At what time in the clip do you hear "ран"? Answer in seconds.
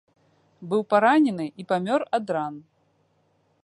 2.37-2.53